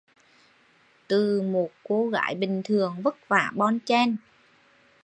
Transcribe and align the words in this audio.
Từ 1.07 1.41
một 1.41 1.69
cô 1.83 2.09
gái 2.09 2.35
bình 2.35 2.61
thường 2.65 2.95
vất 3.03 3.15
vả 3.29 3.51
bon 3.55 3.79
chen 3.85 4.17